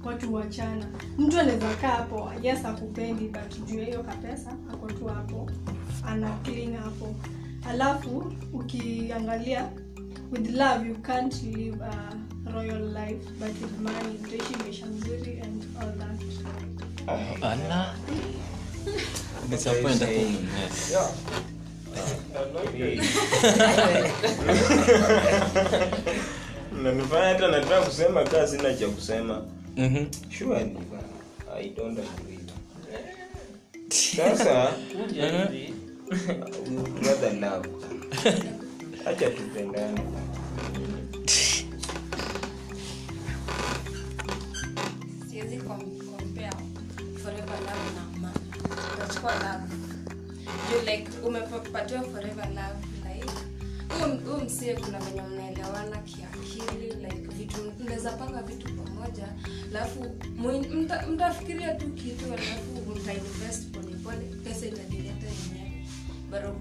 [0.04, 0.86] watu wachana
[1.18, 5.50] mtu anaweza kaa hapo yes akupendi but juu ya hiyo kapesa ako tu hapo
[6.06, 7.14] ana clean hapo.
[7.70, 9.68] Alafu ukiangalia
[10.32, 12.12] with love you can't live a
[12.52, 16.20] royal life but with money utaishi maisha mzuri and all that.
[20.60, 20.92] Yes.
[26.82, 29.42] Nanifanya hata nataka kusema kaa sina cha kusema.
[29.76, 30.06] Mhm.
[30.38, 32.38] surely bana, i don't agree.
[34.16, 34.72] Sasa
[37.00, 37.68] brother love.
[39.06, 40.00] Acha tupendane.
[45.30, 46.52] Siwezi kompea
[47.22, 48.32] forever love na mama
[48.94, 49.67] utachukua love
[50.86, 53.30] like umepatiwa forever love like
[54.44, 59.28] msie kuna venye mnaelewana kiakili like vitu mnaweza panga vitu pamoja
[59.70, 60.16] alafu
[61.12, 65.86] mtafikiria tu kitu alafu mtainvest polepole pesa itajileta yenyewe.
[66.30, 66.56] Bado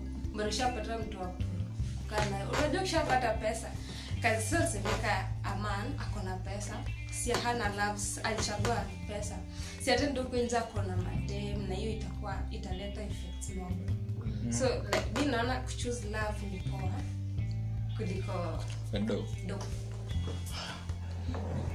[0.49, 2.43] ushapata mtu wa kukaa naye.
[2.57, 3.71] Unajua ukishapata pesa
[4.21, 6.73] kazi sio semeka aman akona pesa
[7.11, 9.35] si hana loves alichagua pesa.
[9.81, 13.49] Si ndio kwenza akona madem na hiyo itakuwa italeta effects
[14.47, 16.91] mob so like, mi naona kuchoose love ni poa
[17.97, 18.63] kuliko
[19.47, 19.59] do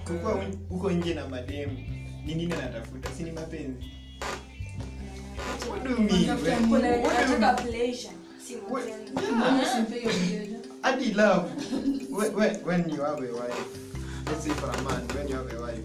[0.04, 1.78] kukua huko nje na mademu
[2.26, 3.10] ni nini anatafuta?
[3.16, 3.84] Si ni mapenzi?
[10.82, 11.50] Hadi love.
[12.10, 14.26] When, when, when you have a wife.
[14.26, 15.84] Let's say for a man when you have a wife.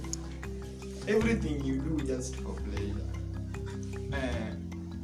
[1.08, 2.97] Everything you do just for uh,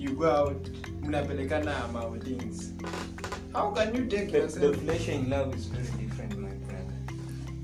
[0.04, 0.70] you go out
[1.02, 2.74] mnapelekana maudings
[3.54, 6.94] how can you take the, the pleasure in love is very different my brother.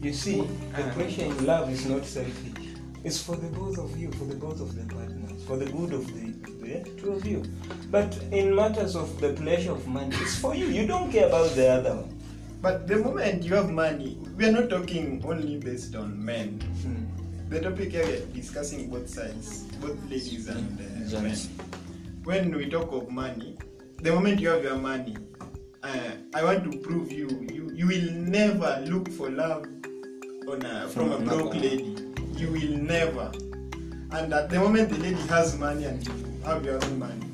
[0.01, 0.41] You see
[0.75, 2.67] the uh, pleasure in love is not selfish.
[3.03, 5.93] It's for the both of you for the both of the partners for the good
[5.93, 7.43] of the, the two of you.
[7.89, 10.67] But in matters of the pleasure of money it's for you.
[10.67, 12.15] You don't care about the other one.
[12.61, 16.59] But the moment you have money we are not talking only based on men.
[16.85, 17.49] Mm.
[17.49, 21.35] the topic here we are discussing both sides both ladies and uh, men.
[22.29, 23.51] When we talk of money
[24.03, 25.15] the moment you have your money
[25.83, 29.65] uh, i want to prove you you you will never look for love
[30.51, 31.95] on a, from, a broke lady.
[32.35, 33.31] You will never.
[34.11, 36.13] And at the moment the lady has money and you
[36.45, 37.25] have your own money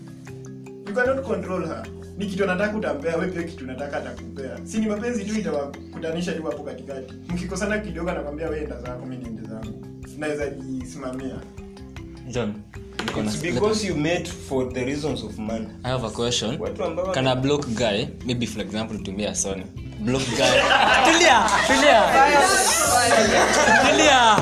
[0.88, 1.84] you cannot control her.
[2.18, 4.60] Ni kitu anataka utampea we pia kitu nataka atakupea.
[4.64, 7.14] Si ni mapenzi tu itawakutanisha tu hapo katikati.
[7.30, 9.86] Mkikosana kidogo anakwambia we enda zako mi niende zangu.
[10.18, 11.40] Naweza jisimamia.
[12.28, 12.54] John,
[13.06, 16.58] it's because you met for the reasons of money I have a question.
[17.14, 19.64] Can a block guy, maybe for example tumia Sony.
[20.00, 20.60] Block guy.
[21.08, 22.02] Tulia, tulia.
[23.90, 24.36] Tulia.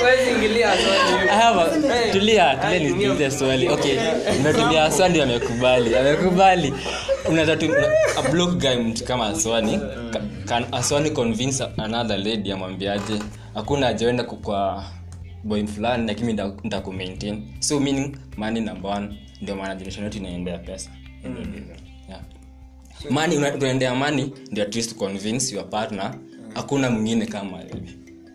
[0.00, 1.28] Huwezi ingilia swali.
[1.30, 3.98] I have a- tulia tulia niulize swali okay
[4.40, 6.74] umetumia aswani amekubali amekubali
[8.16, 9.80] a block guy mtu kama aswani
[10.48, 13.18] can aswani convince another lady amwambiaje
[13.54, 14.84] hakuna ajaenda kwa
[15.44, 20.58] boy fulani lakini nita- nitakumaintain so meaning money number one ndio maana generation yetu inaendea
[20.58, 20.90] pesa.
[22.08, 22.20] Yeah.
[23.10, 26.14] money una- unaendea money ndio at least convince your partner
[26.54, 27.82] hakuna mwingine kama wewe.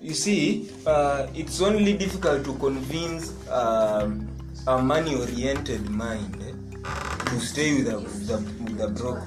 [0.04, 4.28] You see uh, it's only difficult to convince um,
[4.66, 6.44] a money oriented mind
[7.26, 9.22] to stay with a, with a, with a broke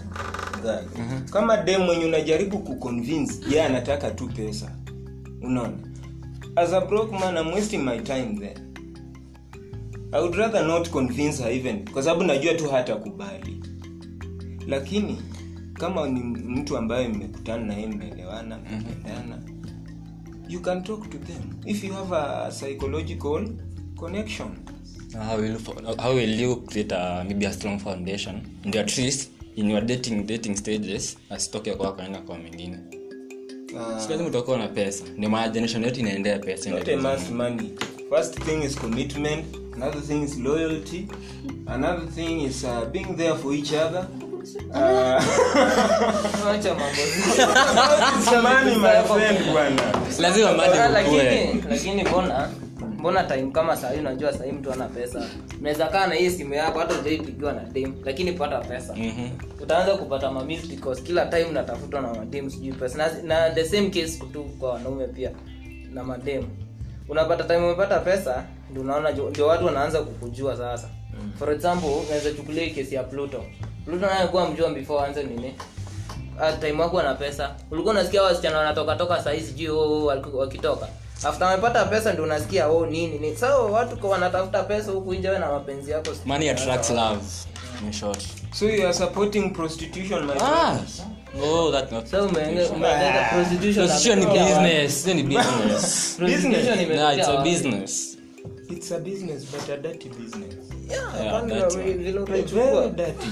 [0.63, 1.03] guy.
[1.31, 4.73] Kama dem mwenye unajaribu kuconvince ye yeah, anataka tu pesa.
[5.43, 5.73] Unaona
[6.57, 8.57] as a broke man I'm wasting my time there.
[10.13, 13.63] I would rather not convince her even kwa sababu najua tu hata kubali.
[14.67, 15.23] Lakini
[15.75, 19.43] kama ni mtu ambaye mmekutana naye mmeelewana mmependana
[20.49, 21.43] you can talk to them.
[21.67, 23.47] If you have a psychological
[23.97, 24.49] connection.
[25.15, 25.59] How will,
[25.99, 28.43] how will you create a, maybe a strong foundation?
[28.65, 32.79] Ndio at least in your dating dating stages asitoke kwako aenda kwa mwingine
[33.75, 35.05] uh, Si utakuwa na pesa.
[35.17, 37.71] Ndio maana yote inaendea pesa not a mass money.
[38.11, 39.45] First thing is commitment.
[39.77, 41.07] Another thing is loyalty.
[41.67, 44.07] Another thing is uh, being there for each other.
[46.51, 47.03] Acha mambo.
[47.03, 49.83] It's money my friend bwana.
[50.19, 51.65] Lazima Ah, mali lakini ukue.
[51.71, 52.05] lakini
[53.01, 55.23] mbona time kama sahii unajua sahii mtu ana pesa?
[55.61, 58.95] Unaweza kaa na hii simu yako hata ujaipigiwa na dem lakini pata pesa.
[58.97, 59.29] Mhm.
[59.63, 62.99] utaanza kupata mamis because kila time unatafutwa na madem sijui pesa.
[62.99, 65.31] Na, na the same case tu kwa wanaume pia
[65.93, 66.45] na madem
[67.09, 70.89] unapata time umepata pesa ndio unaona ndio watu wanaanza kukujua sasa.
[71.39, 73.45] For example unaweza chukulia kesi ya pluto.
[73.85, 75.55] Pluto naye kuwa mjua before anze nini.
[76.61, 77.55] Time wako na pesa.
[77.71, 80.89] Ulikuwa unasikia wasichana wanatoka toka sahii sijui oh, waliku- wakitoka
[81.25, 85.53] after amepata pesa ndio unasikia oh nini ni so watu wanatafuta pesa huku nje na
[85.53, 87.21] mapenzi yako money attracts love
[87.87, 88.23] in short.
[88.53, 92.75] So you are supporting prostitution my ah friend oh that not so umeongeza
[93.33, 93.87] prostitution.
[93.87, 96.17] Prostitution ni business ni business.
[96.21, 96.67] Business?
[96.67, 98.17] yeah it's a business.
[98.71, 100.55] It's a business but a dirty business.
[100.89, 101.93] Yeah, Yeah, dirty.
[101.93, 103.31] vile It's very dirty.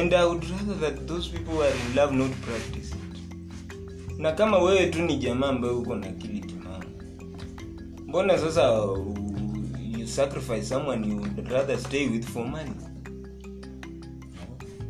[0.00, 4.18] And i would rather that those people who are in love not practice it.
[4.18, 6.40] Na kama wewe tu ni jamaa ambaye uko na akili
[8.08, 8.98] mbona sasa uh,
[9.82, 12.72] you sacrifice someone you would rather stay with for money?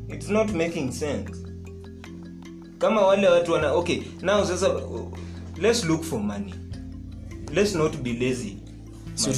[0.08, 1.30] It's not making sense.
[2.78, 5.00] Kama wale watu wana okay now sasa uh,
[5.56, 6.54] let's look for money.
[7.52, 8.58] Let's not be lazy
[9.18, 9.32] So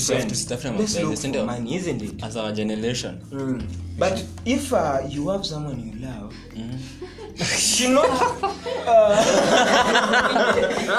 [2.52, 3.22] generation?
[3.32, 3.64] Mm.
[3.98, 6.76] But if uh, you have someone you love, mm.
[7.80, 8.10] you not
[8.86, 9.16] uh,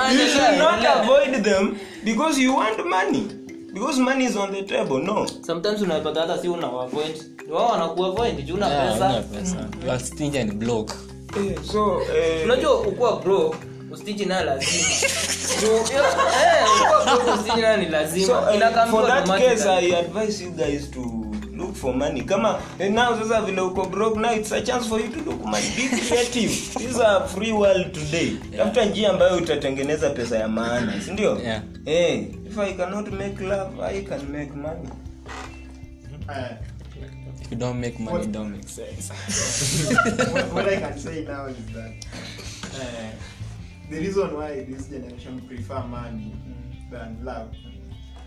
[0.17, 3.27] you should not avoid them because you want money.
[3.73, 4.99] Because money is on the table.
[4.99, 5.25] No.
[5.27, 10.39] sometimes unapata hata si una avoid wao wanakuavoid juu una pesa una you are stingy
[10.39, 10.91] and block
[11.37, 13.55] Eh, so eh, unajua ukuwa bro
[13.91, 14.87] ustiji nayo lazima
[15.63, 19.69] eh, ukuwa bro ustiji nayo ni so lazima so, uh, for that case.
[19.69, 21.30] I advise you guys to
[21.61, 22.21] look for money.
[22.21, 25.43] Kama eh, now sasa vile uko broke now it's a chance for you to look
[25.45, 25.67] money.
[25.75, 26.49] Be creative.
[26.73, 28.37] This is a free world today.
[28.57, 31.39] Tafuta njia ambayo utatengeneza pesa ya maana, si ndio?
[31.41, 31.61] Yeah.
[31.85, 34.89] Eh, if I cannot make love, I can make money.
[36.29, 36.55] Uh,
[37.41, 39.11] if you don't make money what, don't make sense
[40.31, 41.93] what, what I can say now is that
[42.75, 43.11] uh,
[43.89, 46.33] the reason why this generation prefer money
[46.91, 47.53] than love,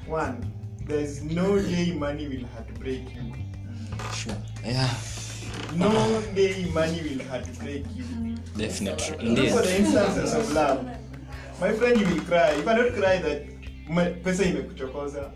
[0.06, 0.52] one,
[0.86, 3.32] there is no day money will heartbreak you.
[4.14, 4.90] sure yeah
[5.76, 5.90] No
[6.34, 8.04] day money will heartbreak you.
[8.56, 10.84] definitely indeed for the instances of love.
[11.60, 12.50] My friend, you will cry.
[12.58, 13.42] if i don't cry that
[13.88, 15.30] my pesa imekuchokoza.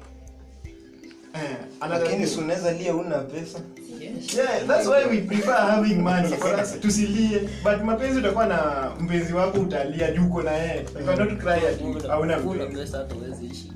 [1.35, 1.57] Eh,
[1.89, 3.59] Lakini si unaweza lia una pesa.
[4.37, 9.33] Yeah, that's why we prefer having money for us tusilie but mapenzi utakuwa na mpenzi
[9.33, 13.73] wako utalia juko na yeye you cannot cry at hauna Una mpenzi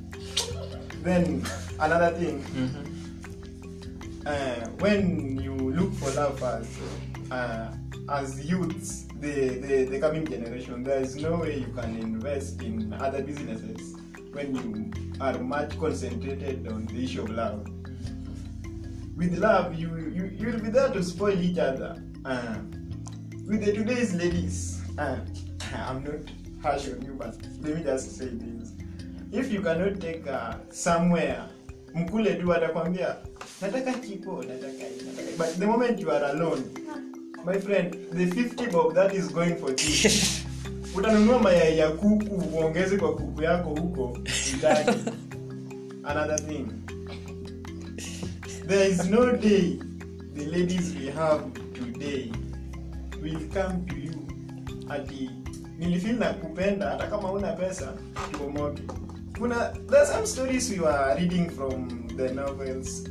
[1.03, 1.45] then
[1.81, 4.27] another thing mm-hmm.
[4.27, 6.79] uh, when you look for love as
[7.31, 7.75] uh,
[8.11, 12.93] as youths the, the the coming generation there is no way you can invest in
[12.95, 13.97] other businesses
[14.33, 14.91] when you
[15.21, 17.69] are much concentrated on the issue of love.
[19.15, 22.03] With love you you you'll be there to spoil each other.
[22.25, 22.57] Uh,
[23.47, 25.19] with the today's ladies uh,
[25.75, 26.21] i'm not
[26.63, 28.73] harsh on you but let me just say this
[29.33, 31.39] if you cannot take uh, somewhere
[31.95, 33.17] mkule tu atakwambia
[33.63, 34.67] nataka kipo nataka
[35.07, 36.63] nataka but the moment you are alone
[37.47, 40.11] my friend the 50 bob that is going for tea
[40.97, 44.19] utanunua mayai ya kuku uongeze kwa kuku yako huko
[44.57, 44.99] utaki
[46.05, 46.67] another thing.
[48.67, 49.79] There is no day
[50.35, 51.43] the ladies we have
[51.75, 52.33] today
[53.23, 54.27] will come to you
[54.89, 55.31] ati
[55.79, 57.93] nilifil na kupenda hata kama una pesa
[58.33, 58.83] tuomoke
[59.43, 63.03] kuna there are some stories we were reading from the novels.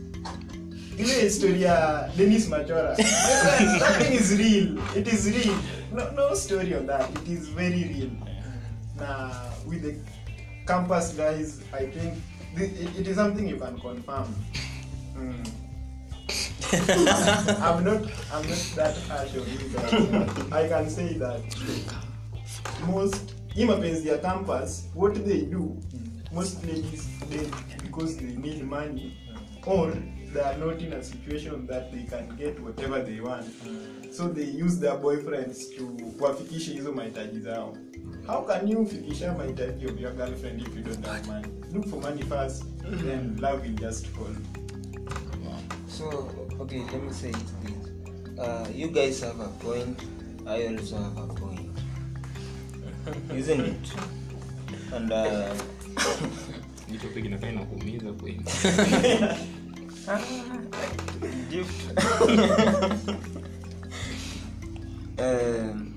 [1.00, 2.96] Ile story ya denis majora.
[2.98, 4.80] That thing is real.
[4.96, 5.56] It is real.
[5.92, 7.10] No, no story on that.
[7.24, 8.12] It is very real.
[8.96, 9.32] Na
[9.68, 9.96] with the
[10.68, 12.14] campus guys i think
[12.56, 14.30] thi- it, it is something you can confirm.
[15.18, 15.42] Mm.
[17.68, 18.02] i'm not
[18.32, 21.42] i'm not that harsh on you but i can say that
[22.88, 25.76] most hii mapenzi ya campus what they do
[26.34, 27.54] most ladies date
[27.84, 29.18] because they need money
[29.66, 29.92] or
[30.34, 33.46] they are not in a situation that they can get whatever they want
[34.12, 37.78] so they use their boyfriends to kuwafikisha hizo mahitaji zao
[38.28, 42.02] how can you fikisha mahitaji of your girlfriend if you don't have money look for
[42.02, 42.66] money first
[43.04, 44.36] then love will just fall
[46.02, 46.08] So,
[46.60, 48.40] okay, let me say it this.
[48.40, 50.00] Uh, you guys have a point.
[50.48, 51.78] I also have a point.
[53.36, 53.94] Isn't it?
[54.94, 55.54] And uh,
[57.50, 58.42] Inakuumiza kweli.
[65.20, 65.94] um,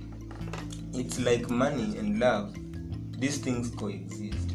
[1.00, 2.58] it's like money and love.
[3.20, 4.50] These things coexist.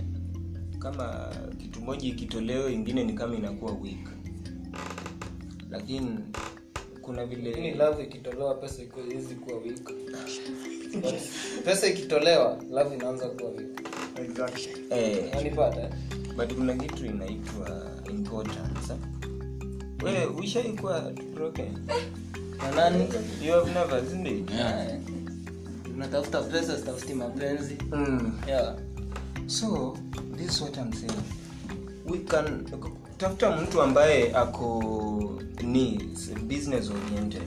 [0.80, 4.10] Kama kitu moja ikitolewa, ingine ni kama inakuwa weak.
[5.70, 6.20] Lakini
[7.02, 9.00] kuna vile love ikitolewa pesa iko
[9.46, 9.92] kuwa weak
[11.66, 14.72] pesa ikitolewa love inaanza kuwa weak exactly.
[14.90, 15.90] Eh, unanipata
[16.38, 18.94] but kuna kitu inaitwa importance.
[20.04, 21.68] Wewe ushaikuwa broken?
[22.58, 23.08] na nani?
[23.46, 24.52] You have never, isn't it?
[24.52, 25.00] Eh,
[25.96, 27.78] unatafuta pesa sitafuti mapenzi.
[27.92, 28.32] Mm.
[28.48, 28.76] yeah.
[29.48, 29.98] So
[30.38, 31.24] this is what I'm saying.
[32.06, 32.66] We can
[33.18, 34.84] tafuta mtu ambaye ako
[35.64, 36.10] ni
[36.48, 37.44] business oriented.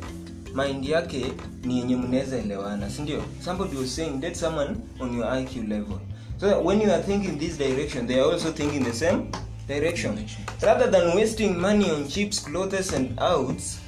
[0.55, 1.33] Mind yake
[1.65, 5.99] ni yenye mnaweza elewana sindio somebody was saying that someone on your iq level
[6.43, 9.31] so when you are thinking this direction they are also thinking the same
[9.69, 10.27] direction.
[10.61, 13.79] Rather than wasting money on chips clothes and outs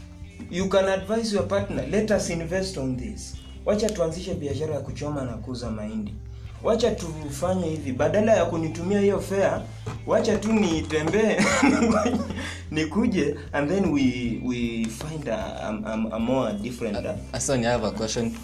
[0.50, 3.34] you can advise your partner let us invest on this.
[3.66, 6.14] Wacha tuanzishe biashara ya kuchoma na kuuza mahindi.
[6.62, 7.92] Wacha tufanye hivi.
[7.92, 9.62] Badala ya kunitumia hiyo fare
[10.06, 11.36] wacha tu nitembee
[12.70, 15.36] nikuje and then we we find a,
[15.86, 18.36] a, a, more different uh, Aston, I have a question.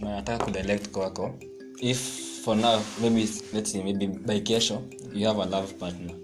[0.00, 1.34] Nataka kudirect kwako.
[1.80, 4.80] If for now maybe let's say maybe by kesho
[5.12, 6.14] you have a love partner.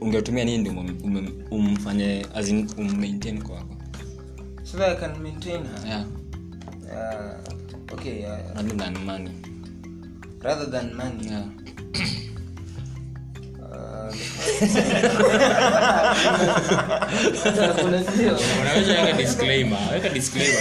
[0.00, 3.76] Ungetumia nini ndio um- um- umfanye in ummaintain kwako?
[4.64, 5.88] So that I can maintain her?
[5.88, 6.04] Yeah.
[6.92, 9.30] Uh, okay uh, rather than money.
[10.42, 11.26] rather than money.
[11.28, 11.44] Yeah
[18.62, 20.60] Unaweza weka disclaimer, weka disclaimer.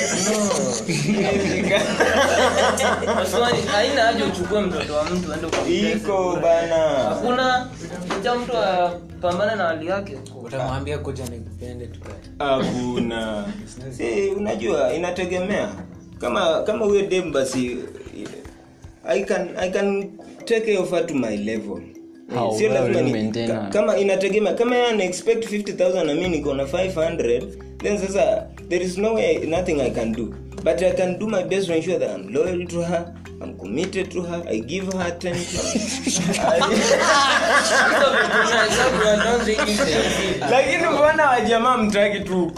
[3.71, 6.75] Haina haja uchukue mtoto wa mtu ende iko bana.
[6.75, 7.69] Hakuna
[8.23, 10.17] cha mtu apambane na hali yake.
[10.43, 12.13] Utamwambia kuja nikupende tukae.
[12.39, 13.45] Hakuna.
[13.97, 15.69] Si unajua inategemea.
[16.19, 17.77] Kama kama huyo dem basi
[19.07, 20.11] i can i can
[20.45, 21.77] take care to my level.
[21.77, 22.00] Eh,
[22.35, 26.29] How sio well lazima ni- ka- kama inategemea kama yeye ana expect 50000 na mimi
[26.29, 27.43] niko na 500
[27.83, 30.33] then sasa there is no way nothing i can do.
[30.63, 33.13] But i can do my best to ensure that i'm loyal to her
[33.43, 35.61] i'm committed to her i give her attention.
[40.51, 42.51] Lakini mbona wajamaa mtaki tu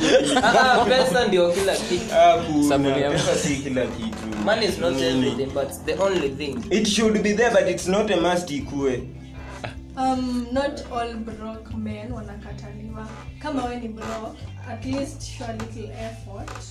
[0.43, 2.69] Ah, pesa ndio kila kitu.
[2.69, 4.17] Sabuni ya- Pesa si kila kitu.
[4.45, 6.57] Money is not everything but the only thing.
[6.69, 9.03] It should be there but it's not a must ikue
[9.97, 13.07] um, not all broke men wanakataliwa.
[13.39, 14.35] Kama we ni bro
[14.69, 16.65] at least show a little effort.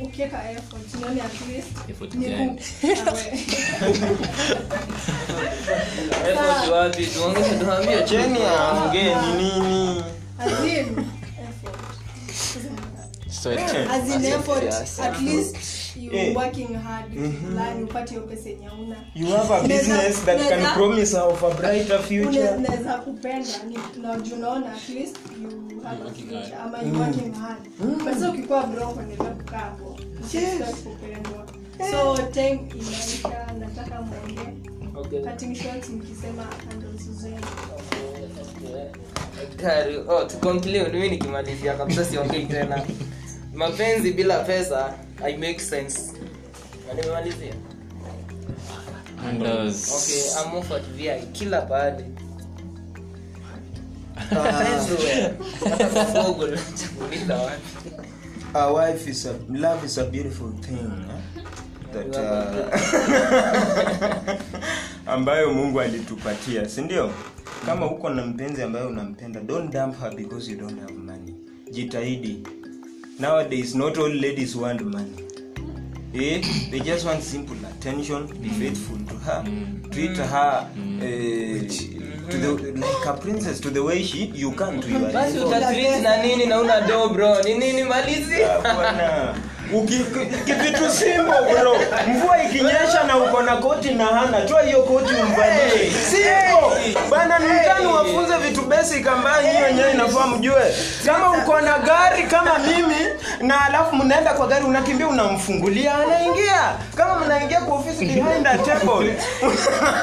[0.00, 2.58] Ukiweka effort nione at least Effort ni gani?
[6.28, 7.06] effort wapi?
[7.06, 10.04] Tuongeze tuambie cheni aongee ni nini?
[10.40, 11.78] Effort.
[13.30, 13.60] so it,
[13.90, 14.64] As in effort,
[15.00, 15.56] at least
[15.96, 16.36] you Eh.
[16.36, 17.04] working hard
[17.48, 21.50] fulani upate hiyo pesa yenye una you have a business that can promise of a
[21.50, 22.48] brighter future.
[22.50, 23.48] unaweza kupenda
[24.02, 27.60] na unaona at least you have a future ama you working hard.
[28.04, 31.46] Basi ukikuwa broke unaendelea kukaa hapo Usitaki kupendwa.
[31.90, 34.54] So time inaisha nataka muongee
[34.96, 35.20] Okay.
[35.20, 37.36] cutting short mkisema handles zenu
[39.56, 42.82] Gari, oh, to conclude, mimi nikimalizia kabisa siongei tena
[43.54, 44.94] mapenzi bila pesa
[45.24, 46.12] i make sense.
[46.88, 47.54] Na nimemalizia.
[49.96, 52.04] Okay I'm off at VI kila pahali
[54.30, 55.34] Everywhere.
[55.70, 58.04] Hata kwa Google nachaguliza wapi
[58.54, 61.42] a wife is a love is a beautiful thing eh?
[61.92, 62.70] that uh,
[65.14, 67.10] ambayo mungu alitupatia si ndio?
[67.66, 71.34] Kama uko na mpenzi ambayo unampenda don't dump her because you don't have money.
[71.70, 72.42] Jitahidi
[73.18, 75.12] nowadays not all ladies want money.
[76.14, 76.40] Eh,
[76.70, 79.42] they just want simple attention be faithful to her
[79.90, 80.68] treat her
[81.02, 81.66] eh,
[82.30, 86.02] to the, like a princess to the way she you can to your basi utatreat
[86.02, 87.42] na nini na una do bro?
[87.42, 88.38] Ni nini malizi
[90.44, 91.76] kivitu simbo bro
[92.08, 95.90] mvua ikinyesha na uko na koti na hana toa hiyo koti umvalie.
[96.10, 96.72] Simbo
[97.10, 100.74] bana ni mtani wafunze vitu basic ambayo hiyo wenyewe inafaa mjue.
[101.06, 102.96] Kama uko na gari kama mimi
[103.40, 106.72] na alafu mnaenda kwa gari unakimbia unamfungulia anaingia.
[106.94, 109.14] Kama mnaingia kwa ofisi behind a table.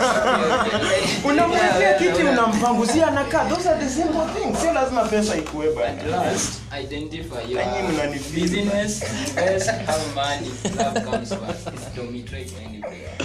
[1.29, 3.45] Unamwekea kiti unampanguzia anakaa.
[3.49, 4.59] Those are the simple things.
[4.61, 6.23] Sio lazima pesa ikuwe bana.
[6.83, 7.63] Identify your
[8.33, 9.03] business
[9.59, 11.67] first, how money, love comes first.
[11.67, 11.89] It's
[12.53, 13.17] anywhere.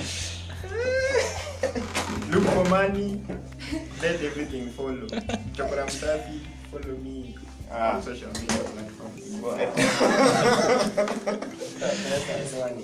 [2.30, 3.22] look for money.
[4.02, 5.06] Let everything follow.
[5.56, 7.34] Chakora msafi follow me.
[7.70, 9.22] On social media platforms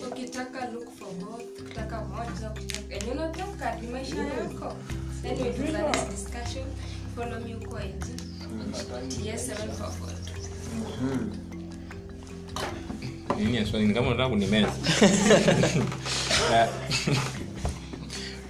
[0.06, 4.76] ukitaka look for both ukitaka moja ukitaka yenye unataka ni maisha yako.
[5.22, 6.64] Then we do next discussion.
[7.16, 8.04] Follow me uko IG
[9.24, 10.08] yes 744
[13.38, 13.86] nini swali?
[13.86, 14.72] Ni kama unataka kunimeza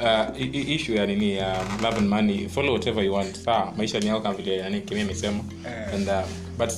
[0.01, 3.37] Uh, i- i- issue ya nini ya love and money follow whatever you want.
[3.37, 5.41] Sawa maisha ni yao kama vile yani kimia imesema
[5.95, 6.23] and uh,
[6.59, 6.71] but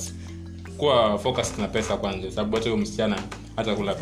[0.77, 3.19] kuwa focus na pesa kwanza sababu hata huyo msichana
[3.55, 3.95] hata kula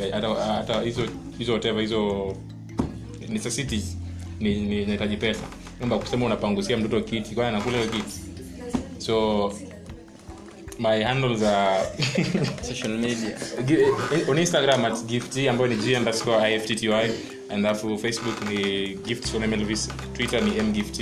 [0.57, 1.01] hata hizo
[1.37, 2.33] hizo whatever hizo
[3.29, 3.97] necessities
[4.39, 5.43] ni ni inahitaji pesa.
[5.77, 8.19] Kwamba kusema unapangusia mtoto kiti kwani anakula hiyo kiti
[8.97, 9.53] so
[10.79, 11.85] my handles are
[12.63, 13.37] social media.
[14.29, 16.89] On instagram at gift ambayo ni g underscore iftty
[17.49, 20.99] and afu facebook ni gift from mlvis twitter ni mgift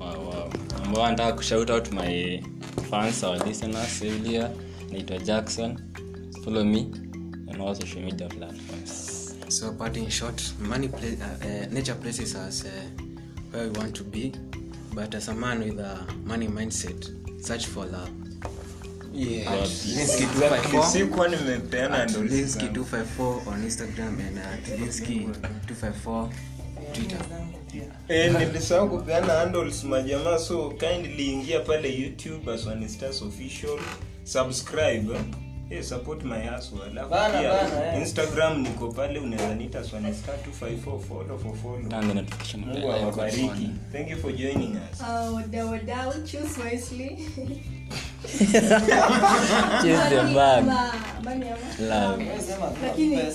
[0.00, 0.52] Wow, wow.
[0.84, 2.42] ambao anataka kushout out my
[2.90, 4.50] fans our listeners earlier
[4.90, 5.78] naitwa jackson.
[6.44, 6.86] Follow me
[7.48, 9.34] on all social media platforms.
[9.48, 12.70] So, but in short, money play, uh, uh, nature places us uh,
[13.50, 14.32] where we want to be,
[14.94, 17.10] but as a man with a money mindset,
[17.44, 18.10] search for love.
[19.24, 20.86] Linsky 254.
[20.92, 25.28] Sikuwa nimepeana ndo Linsky Linsky 254 on Instagram and uh, Linsky
[25.66, 26.28] 254
[26.92, 27.18] Twitter.
[28.08, 33.78] Eh, nilisahau kupeana handles majamaa so kindly ingia pale youtube as One Stars official
[34.24, 35.20] subscribe eh.
[35.70, 36.78] Eh, support my hustle.
[36.90, 42.02] Alafu pia bana, instagram niko pale unaweza nita swanistar 254 follow for follow.
[42.66, 43.70] Mungu awabariki.
[43.92, 45.00] thank you for joining us.
[45.00, 47.18] Uh, wadau wadau choose wisely
[48.38, 50.64] Choose the bag.
[51.80, 52.20] Love.
[52.80, 53.32] Hakuna.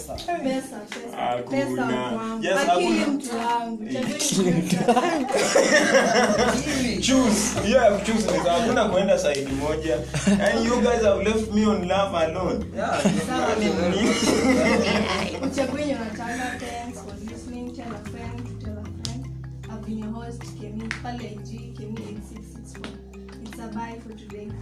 [7.02, 7.56] choose.
[7.68, 8.26] Yeah choose.
[8.26, 9.98] Kuenda side moja.
[10.40, 12.72] And you guys have left me on love alone.
[12.74, 13.56] Sawa.
[15.44, 15.96] Uchague yenye
[16.60, 19.26] thanks for listening tell a friend tell a friend.
[19.70, 22.02] I've been your host kemi pale ig kemi
[23.56, 24.58] desabafo de dentro.